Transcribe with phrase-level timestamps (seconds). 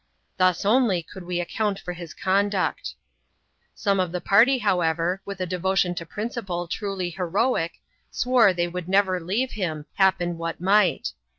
[0.37, 2.95] Thus only could we account for his conduct.
[3.75, 7.73] Some of the pany, however, with a devotion to principle truly heroic,
[8.09, 11.13] swore they would never leave him, happen what might.